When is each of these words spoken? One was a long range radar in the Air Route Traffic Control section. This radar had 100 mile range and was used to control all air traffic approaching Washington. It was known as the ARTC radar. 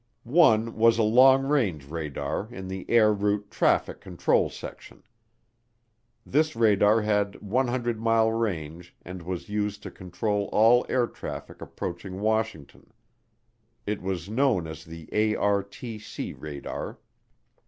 One 0.23 0.75
was 0.77 0.97
a 0.97 1.03
long 1.03 1.45
range 1.45 1.85
radar 1.85 2.51
in 2.51 2.67
the 2.67 2.89
Air 2.89 3.13
Route 3.13 3.51
Traffic 3.51 4.01
Control 4.01 4.49
section. 4.49 5.03
This 6.25 6.55
radar 6.55 7.03
had 7.03 7.39
100 7.39 8.01
mile 8.01 8.31
range 8.31 8.95
and 9.03 9.21
was 9.21 9.47
used 9.47 9.83
to 9.83 9.91
control 9.91 10.49
all 10.51 10.87
air 10.89 11.05
traffic 11.05 11.61
approaching 11.61 12.19
Washington. 12.19 12.91
It 13.85 14.01
was 14.01 14.27
known 14.27 14.65
as 14.65 14.85
the 14.85 15.05
ARTC 15.13 16.35
radar. 16.39 16.97